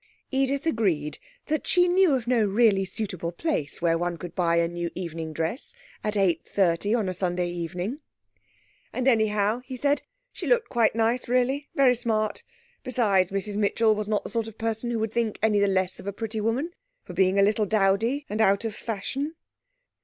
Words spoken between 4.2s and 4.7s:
buy a